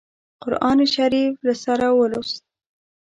[0.43, 2.43] قرآن شریف له سره ولووست.